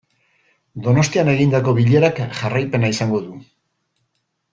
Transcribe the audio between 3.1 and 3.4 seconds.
du.